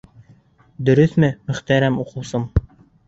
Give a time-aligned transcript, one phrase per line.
[0.87, 2.53] Дөрөҫмө, мөхтәрәм уҡыусым?..